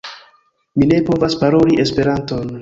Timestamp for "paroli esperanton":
1.43-2.51